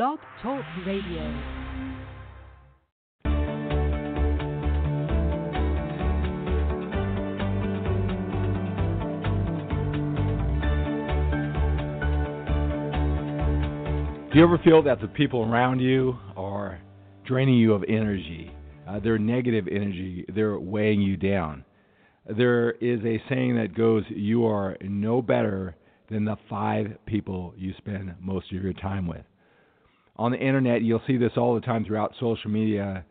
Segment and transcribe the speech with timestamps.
[0.00, 1.20] Blog Talk Radio.
[14.32, 16.80] Do you ever feel that the people around you are
[17.26, 18.50] draining you of energy?
[18.88, 20.24] Uh, they're negative energy.
[20.34, 21.62] They're weighing you down.
[22.26, 25.76] There is a saying that goes, You are no better
[26.10, 29.26] than the five people you spend most of your time with.
[30.20, 33.06] On the internet, you'll see this all the time throughout social media.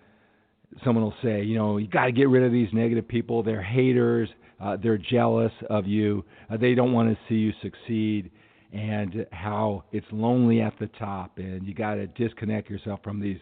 [0.85, 3.41] Someone will say, You know, you got to get rid of these negative people.
[3.41, 4.29] They're haters.
[4.61, 6.23] Uh, they're jealous of you.
[6.51, 8.29] Uh, they don't want to see you succeed
[8.71, 13.39] and how it's lonely at the top and you got to disconnect yourself from these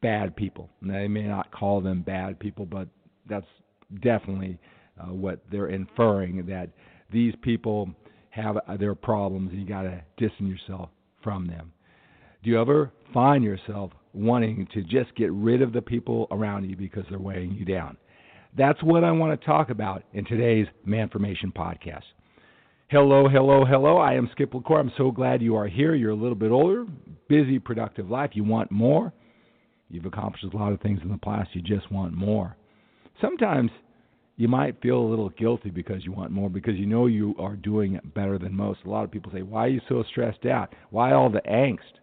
[0.00, 0.70] bad people.
[0.80, 2.88] Now, they may not call them bad people, but
[3.28, 3.46] that's
[4.00, 4.58] definitely
[4.98, 6.70] uh, what they're inferring that
[7.12, 7.90] these people
[8.30, 10.88] have uh, their problems and you got to distance yourself
[11.22, 11.72] from them.
[12.42, 16.76] Do you ever find yourself wanting to just get rid of the people around you
[16.76, 17.96] because they're weighing you down?
[18.58, 22.02] That's what I want to talk about in today's Manformation podcast.
[22.88, 23.98] Hello, hello, hello.
[23.98, 24.80] I am Skip LaCour.
[24.80, 25.94] I'm so glad you are here.
[25.94, 26.84] You're a little bit older,
[27.28, 28.30] busy, productive life.
[28.34, 29.12] You want more.
[29.88, 31.50] You've accomplished a lot of things in the past.
[31.52, 32.56] You just want more.
[33.20, 33.70] Sometimes
[34.36, 37.54] you might feel a little guilty because you want more because you know you are
[37.54, 38.80] doing better than most.
[38.84, 40.74] A lot of people say, Why are you so stressed out?
[40.90, 42.01] Why all the angst?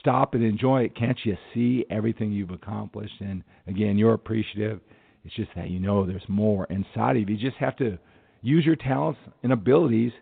[0.00, 0.96] Stop and enjoy it.
[0.96, 3.20] Can't you see everything you've accomplished?
[3.20, 4.80] And again, you're appreciative.
[5.24, 7.36] It's just that you know there's more inside of you.
[7.36, 7.98] You just have to
[8.42, 10.12] use your talents and abilities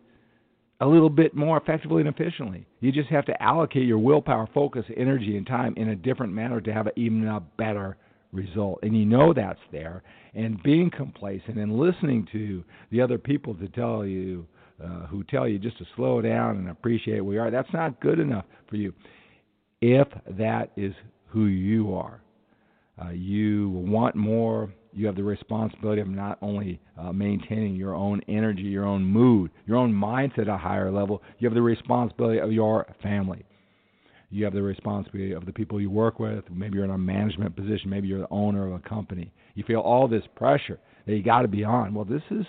[0.81, 2.67] a little bit more effectively and efficiently.
[2.81, 6.61] You just have to allocate your willpower, focus, energy, and time in a different manner
[6.61, 7.97] to have an even a better
[8.33, 8.81] result.
[8.83, 10.03] And you know that's there.
[10.34, 14.47] And being complacent and listening to the other people to tell you,
[14.83, 18.00] uh, who tell you just to slow down and appreciate where you are, that's not
[18.00, 18.93] good enough for you.
[19.81, 20.93] If that is
[21.28, 22.21] who you are,
[23.00, 28.21] uh, you want more, you have the responsibility of not only uh, maintaining your own
[28.28, 32.41] energy, your own mood, your own mindset at a higher level, you have the responsibility
[32.41, 33.44] of your family.
[34.31, 36.44] You have the responsibility of the people you work with.
[36.50, 37.88] Maybe you're in a management position.
[37.88, 39.33] Maybe you're the owner of a company.
[39.55, 41.94] You feel all this pressure that you got to be on.
[41.94, 42.44] Well, this is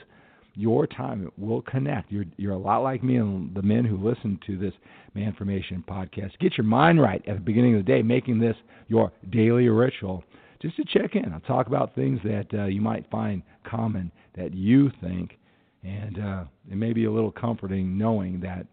[0.55, 1.31] your time.
[1.37, 2.11] We'll connect.
[2.11, 4.73] You're you're a lot like me and the men who listen to this
[5.15, 6.37] Man Manformation podcast.
[6.39, 8.55] Get your mind right at the beginning of the day, making this
[8.87, 10.23] your daily ritual
[10.61, 11.31] just to check in.
[11.31, 15.37] I'll talk about things that uh, you might find common that you think,
[15.83, 18.65] and uh, it may be a little comforting knowing that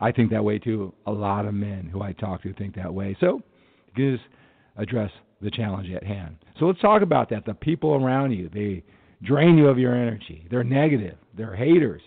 [0.00, 0.94] I think that way too.
[1.06, 3.16] A lot of men who I talk to think that way.
[3.20, 3.42] So,
[3.96, 4.22] just
[4.76, 5.10] address
[5.40, 6.36] the challenge at hand.
[6.58, 7.44] So let's talk about that.
[7.44, 8.82] The people around you, they
[9.22, 10.46] drain you of your energy.
[10.50, 11.16] They're negative.
[11.36, 12.02] They're haters.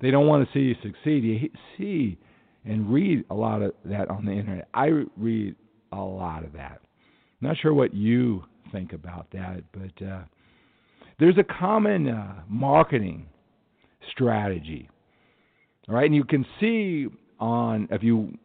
[0.00, 1.24] They don't want to see you succeed.
[1.24, 2.18] You see
[2.64, 4.68] and read a lot of that on the internet.
[4.74, 5.56] I read
[5.92, 6.80] a lot of that.
[7.40, 10.22] Not sure what you think about that, but uh,
[11.18, 13.26] there's a common uh, marketing
[14.12, 14.88] strategy.
[15.88, 17.06] All right, and you can see
[17.38, 18.36] on if you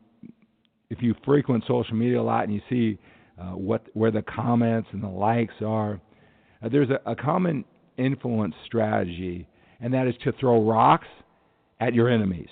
[0.90, 2.98] if you frequent social media a lot and you see
[3.40, 6.00] uh, what where the comments and the likes are,
[6.64, 7.66] uh, there's a, a common
[7.98, 9.48] influence strategy,
[9.80, 11.08] and that is to throw rocks
[11.80, 12.50] at your enemies.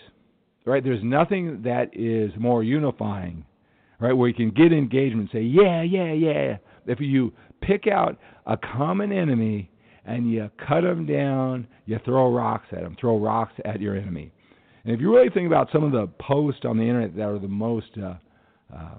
[0.65, 0.83] Right?
[0.83, 3.45] There's nothing that is more unifying
[4.03, 4.13] right?
[4.13, 6.57] Where you can get engagement, and say, yeah, yeah, yeah.
[6.85, 9.71] If you pick out a common enemy
[10.05, 14.33] and you cut them down, you throw rocks at them, throw rocks at your enemy.
[14.83, 17.39] And if you really think about some of the posts on the internet that are
[17.39, 18.15] the most uh,
[18.75, 18.95] uh,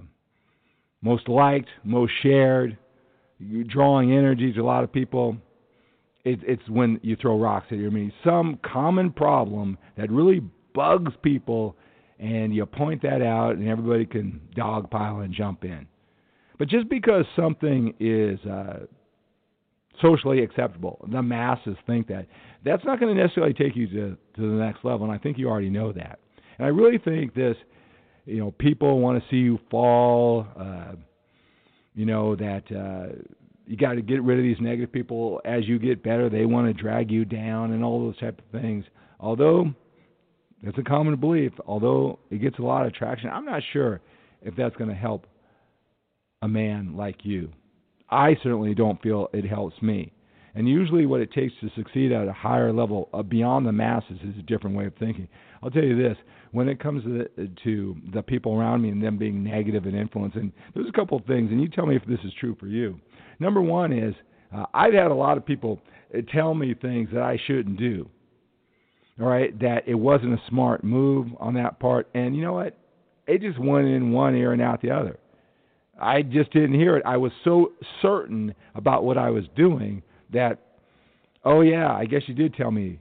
[1.02, 2.78] most liked, most shared,
[3.38, 5.36] you're drawing energy to a lot of people,
[6.24, 8.12] it, it's when you throw rocks at your enemy.
[8.24, 10.40] Some common problem that really
[10.74, 11.76] bugs people
[12.18, 15.86] and you point that out, and everybody can dogpile and jump in.
[16.58, 18.86] But just because something is uh,
[20.00, 22.26] socially acceptable, the masses think that,
[22.64, 25.38] that's not going to necessarily take you to, to the next level, and I think
[25.38, 26.20] you already know that.
[26.58, 27.56] And I really think this,
[28.26, 30.92] you know, people want to see you fall, uh,
[31.94, 33.16] you know, that uh,
[33.66, 35.40] you got to get rid of these negative people.
[35.44, 38.60] As you get better, they want to drag you down and all those type of
[38.60, 38.84] things.
[39.20, 39.72] Although
[40.62, 43.30] it's a common belief, although it gets a lot of traction.
[43.30, 44.00] I'm not sure
[44.42, 45.26] if that's going to help
[46.42, 47.50] a man like you.
[48.10, 50.12] I certainly don't feel it helps me.
[50.56, 54.18] And usually, what it takes to succeed at a higher level uh, beyond the masses
[54.22, 55.26] is a different way of thinking.
[55.62, 56.16] I'll tell you this:
[56.52, 59.96] when it comes to the, to the people around me and them being negative and
[59.96, 62.68] influencing, there's a couple of things, and you tell me if this is true for
[62.68, 63.00] you.
[63.38, 64.14] Number one is
[64.54, 65.80] uh, I've had a lot of people
[66.16, 68.08] uh, tell me things that I shouldn't do.
[69.20, 72.76] All right, that it wasn't a smart move on that part, and you know what?
[73.26, 75.18] It just went in one ear and out the other.
[76.00, 77.04] I just didn't hear it.
[77.06, 77.72] I was so
[78.02, 80.02] certain about what I was doing
[80.32, 80.58] that,
[81.44, 82.98] oh, yeah, I guess you did tell me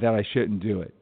[0.00, 0.94] that I shouldn't do it.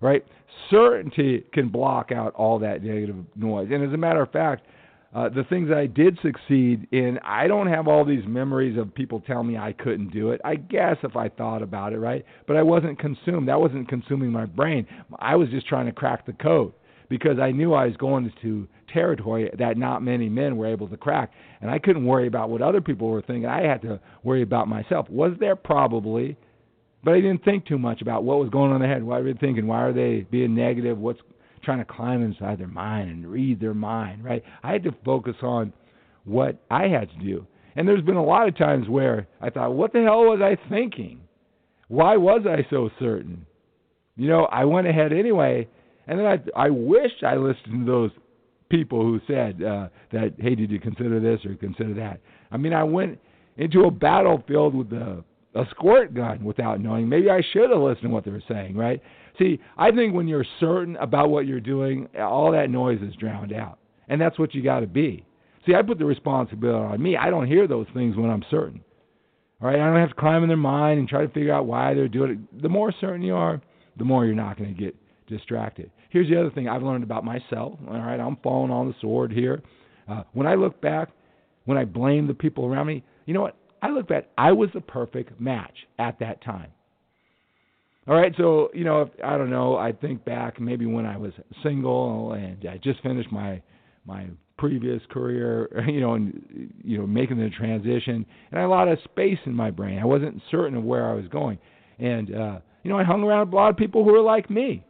[0.00, 0.24] Right?
[0.70, 3.68] Certainty can block out all that negative noise.
[3.70, 4.66] And as a matter of fact,
[5.12, 9.20] uh, the things I did succeed in, I don't have all these memories of people
[9.20, 10.40] telling me I couldn't do it.
[10.44, 12.24] I guess if I thought about it, right?
[12.46, 13.48] But I wasn't consumed.
[13.48, 14.86] That wasn't consuming my brain.
[15.18, 16.72] I was just trying to crack the code
[17.08, 20.96] because I knew I was going to territory that not many men were able to
[20.96, 21.32] crack.
[21.60, 23.46] And I couldn't worry about what other people were thinking.
[23.46, 25.08] I had to worry about myself.
[25.10, 26.36] Was there probably,
[27.02, 29.02] but I didn't think too much about what was going on in their head.
[29.02, 29.66] Why were they thinking?
[29.66, 30.98] Why are they being negative?
[30.98, 31.20] What's
[31.62, 34.42] trying to climb inside their mind and read their mind, right?
[34.62, 35.72] I had to focus on
[36.24, 37.46] what I had to do.
[37.76, 40.56] And there's been a lot of times where I thought, what the hell was I
[40.68, 41.20] thinking?
[41.88, 43.46] Why was I so certain?
[44.16, 45.68] You know, I went ahead anyway
[46.10, 48.10] and then I I wish I listened to those
[48.68, 52.20] people who said uh, that, hey, did you consider this or consider that?
[52.50, 53.18] I mean, I went
[53.56, 55.24] into a battlefield with a,
[55.54, 57.08] a squirt gun without knowing.
[57.08, 59.02] Maybe I should have listened to what they were saying, right?
[59.38, 63.52] See, I think when you're certain about what you're doing, all that noise is drowned
[63.52, 63.78] out.
[64.08, 65.24] And that's what you got to be.
[65.66, 67.16] See, I put the responsibility on me.
[67.16, 68.80] I don't hear those things when I'm certain.
[69.60, 71.66] All right, I don't have to climb in their mind and try to figure out
[71.66, 72.62] why they're doing it.
[72.62, 73.60] The more certain you are,
[73.98, 75.90] the more you're not going to get distracted.
[76.08, 77.78] Here's the other thing I've learned about myself.
[77.86, 79.62] All right, I'm falling on the sword here.
[80.08, 81.10] Uh, when I look back,
[81.66, 83.56] when I blame the people around me, you know what?
[83.82, 86.70] I look back, I was the perfect match at that time.
[88.08, 89.76] All right, so you know, if, I don't know.
[89.76, 91.32] I think back maybe when I was
[91.62, 93.62] single and I just finished my
[94.04, 98.68] my previous career, you know, and you know, making the transition, and I had a
[98.68, 99.98] lot of space in my brain.
[99.98, 101.58] I wasn't certain of where I was going,
[101.98, 104.84] and uh, you know, I hung around a lot of people who were like me.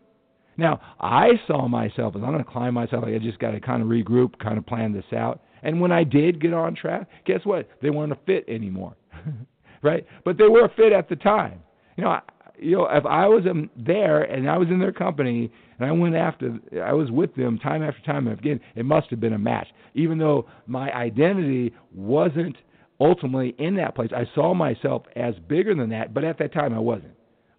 [0.57, 3.05] Now, I saw myself as I'm going to climb myself.
[3.05, 5.41] Like I just got to kind of regroup, kind of plan this out.
[5.63, 7.69] And when I did get on track, guess what?
[7.83, 8.97] They weren't a fit anymore,
[9.83, 10.07] right?
[10.25, 11.61] But they were a fit at the time.
[11.97, 12.21] You know, I,
[12.59, 15.93] you know, if I was um, there and I was in their company and I
[15.93, 19.33] went after, I was with them time after time and again, it must have been
[19.33, 19.69] a match.
[19.95, 22.57] Even though my identity wasn't
[23.01, 26.13] ultimately in that place, I saw myself as bigger than that.
[26.13, 27.15] But at that time, I wasn't.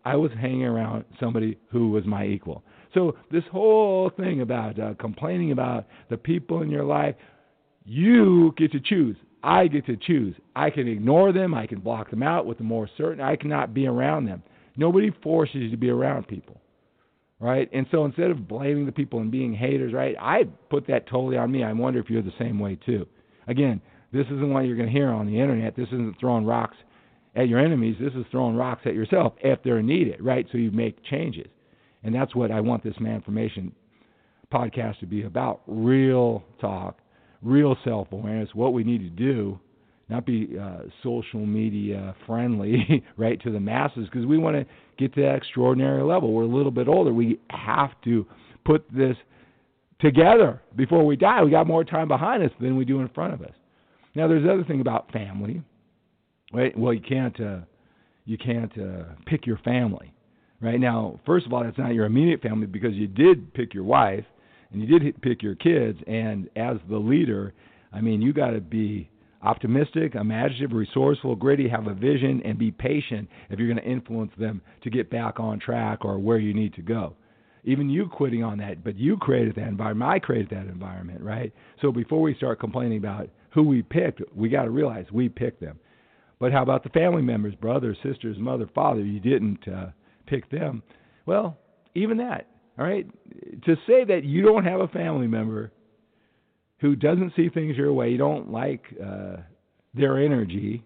[0.06, 2.64] I was hanging around somebody who was my equal.
[2.94, 7.16] So this whole thing about uh, complaining about the people in your life,
[7.86, 9.16] you get to choose.
[9.44, 10.36] I get to choose.
[10.56, 11.54] I can ignore them.
[11.54, 13.22] I can block them out with the more certain.
[13.22, 14.44] I cannot be around them.
[14.78, 16.62] Nobody forces you to be around people,
[17.40, 17.70] right?
[17.74, 20.16] And so instead of blaming the people and being haters, right?
[20.20, 21.64] I put that totally on me.
[21.64, 23.08] I wonder if you're the same way too.
[23.48, 23.82] Again,
[24.14, 25.76] this isn't what you're going to hear on the internet.
[25.76, 26.78] This isn't throwing rocks
[27.36, 27.96] at your enemies.
[28.00, 30.46] This is throwing rocks at yourself if they're needed, right?
[30.52, 31.48] So you make changes.
[32.04, 33.72] And that's what I want this Manformation
[34.54, 37.00] podcast to be about real talk,
[37.42, 39.60] real self awareness, what we need to do,
[40.10, 44.66] not be uh, social media friendly, right, to the masses, because we want to
[44.98, 46.34] get to that extraordinary level.
[46.34, 47.14] We're a little bit older.
[47.14, 48.26] We have to
[48.66, 49.16] put this
[50.00, 51.44] together before we die.
[51.44, 53.54] We got more time behind us than we do in front of us.
[54.16, 55.62] Now, there's the other thing about family,
[56.54, 56.78] right?
[56.78, 57.60] Well, you can't uh,
[58.26, 60.14] you can't uh, pick your family
[60.62, 63.84] right now first of all that's not your immediate family because you did pick your
[63.84, 64.26] wife
[64.72, 67.54] and you did pick your kids and as the leader
[67.94, 69.10] i mean you got to be
[69.44, 74.32] optimistic imaginative resourceful gritty have a vision and be patient if you're going to influence
[74.38, 77.16] them to get back on track or where you need to go.
[77.64, 81.52] Even you quitting on that but you created that environment i created that environment right?
[81.82, 85.62] So before we start complaining about who we picked we got to realize we picked
[85.62, 85.80] them.
[86.40, 89.02] But how about the family members brothers sisters mother father?
[89.02, 89.88] You didn't uh,
[90.28, 90.82] pick them.
[91.26, 91.58] Well,
[91.94, 92.48] even that,
[92.82, 93.08] all right?
[93.66, 95.72] To say that you don't have a family member
[96.80, 99.38] who doesn't see things your way, you don't like uh,
[99.94, 100.84] their energy,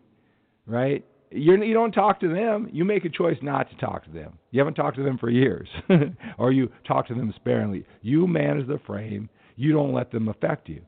[0.67, 1.05] right?
[1.31, 2.69] You're, you don't talk to them.
[2.71, 4.37] You make a choice not to talk to them.
[4.51, 5.69] You haven't talked to them for years,
[6.37, 7.85] or you talk to them sparingly.
[8.01, 9.29] You manage the frame.
[9.55, 10.81] You don't let them affect you.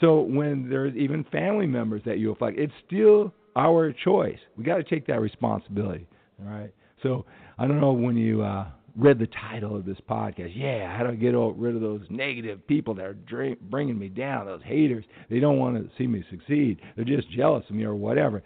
[0.00, 4.38] So when there's even family members that you affect, it's still our choice.
[4.58, 6.06] We got to take that responsibility.
[6.42, 6.72] All right.
[7.02, 7.24] So
[7.58, 10.52] I don't know when you uh, read the title of this podcast.
[10.54, 14.46] Yeah, how do I get rid of those negative people that are bringing me down,
[14.46, 15.04] those haters?
[15.30, 16.80] They don't want to see me succeed.
[16.96, 18.42] They're just jealous of me or whatever.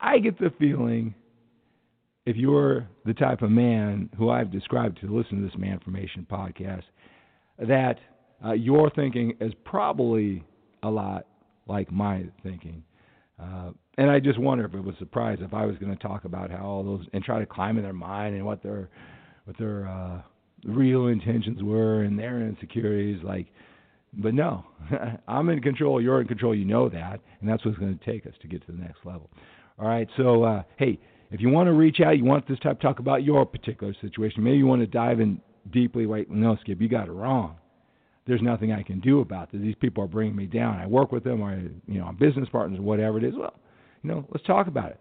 [0.00, 1.14] I get the feeling
[2.26, 6.82] if you're the type of man who I've described to listen to this Manformation podcast,
[7.58, 7.96] that
[8.44, 10.44] uh, your thinking is probably
[10.82, 11.26] a lot
[11.66, 12.82] like my thinking.
[13.40, 16.02] Uh, and I just wonder if it was a surprise if I was going to
[16.02, 18.90] talk about how all those and try to climb in their mind and what their
[19.48, 20.20] what their uh,
[20.64, 23.22] real intentions were and their insecurities.
[23.24, 23.46] Like,
[24.12, 24.64] but no,
[25.28, 26.02] I'm in control.
[26.02, 26.54] You're in control.
[26.54, 29.06] You know that, and that's what's going to take us to get to the next
[29.06, 29.30] level.
[29.78, 30.06] All right.
[30.18, 31.00] So, uh, hey,
[31.30, 34.44] if you want to reach out, you want this type talk about your particular situation.
[34.44, 35.40] Maybe you want to dive in
[35.72, 36.04] deeply.
[36.04, 37.56] Wait, no, Skip, you got it wrong
[38.26, 39.62] there's nothing I can do about this.
[39.62, 40.76] These people are bringing me down.
[40.76, 43.32] I work with them, or you know, I'm business partners, whatever it is.
[43.34, 43.54] Well,
[44.02, 45.00] you know, let's talk about it.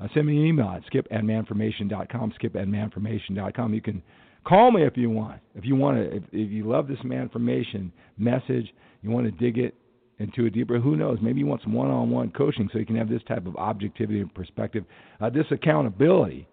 [0.00, 3.74] Uh, send me an email at skip at manformation.com, skip at manformation.com.
[3.74, 4.02] You can
[4.44, 5.40] call me if you want.
[5.54, 9.58] If you want to, if, if you love this Manformation message, you want to dig
[9.58, 9.74] it
[10.18, 13.08] into a deeper, who knows, maybe you want some one-on-one coaching so you can have
[13.08, 14.84] this type of objectivity and perspective,
[15.20, 16.48] uh, this accountability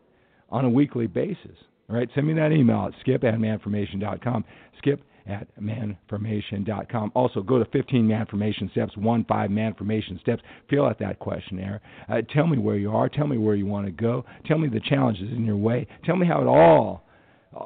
[0.50, 1.58] on a weekly basis.
[1.90, 4.44] All right, send me that email at skip at manformation.com.
[4.80, 7.12] Skip at manformation.com.
[7.16, 10.42] Also, go to 15 Manformation Steps, 1 5 Manformation Steps.
[10.70, 11.82] Fill out that questionnaire.
[12.10, 13.10] Uh, tell me where you are.
[13.10, 14.26] Tell me where you want to go.
[14.46, 15.88] Tell me the challenges in your way.
[16.06, 17.04] Tell me how it all,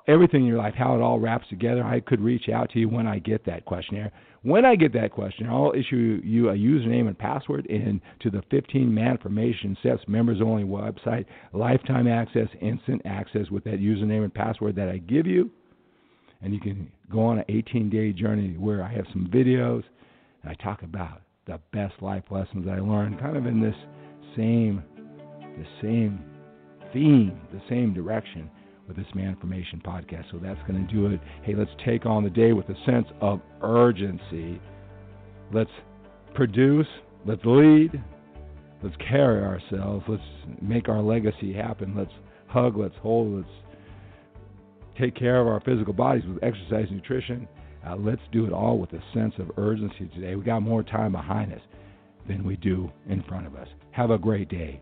[0.08, 1.84] everything in your life, how it all wraps together.
[1.84, 4.12] I could reach out to you when I get that questionnaire.
[4.42, 8.90] When I get that question, I'll issue you a username and password into the 15
[8.90, 14.88] Manformation Steps members only website, lifetime access, instant access with that username and password that
[14.88, 15.52] I give you.
[16.42, 19.84] And you can go on an 18 day journey where I have some videos
[20.44, 23.76] and I talk about the best life lessons I learned, kind of in this
[24.38, 24.82] same,
[25.42, 26.24] the same
[26.94, 28.50] theme, the same direction
[28.90, 30.26] with this Manformation podcast.
[30.32, 31.22] So that's going to do it.
[31.44, 34.60] Hey, let's take on the day with a sense of urgency.
[35.54, 35.70] Let's
[36.34, 36.88] produce,
[37.26, 37.92] let's lead,
[38.84, 40.24] let's carry ourselves, let's
[40.62, 41.96] make our legacy happen.
[41.96, 42.12] Let's
[42.48, 43.50] hug, let's hold, let's
[45.00, 47.48] take care of our physical bodies with exercise, nutrition.
[47.88, 50.36] Uh, let's do it all with a sense of urgency today.
[50.36, 51.62] We got more time behind us
[52.28, 53.68] than we do in front of us.
[53.92, 54.82] Have a great day.